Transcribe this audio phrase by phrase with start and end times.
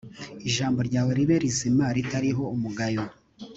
[0.47, 3.03] ijambo ryawe ribe rizima ritariho umugayo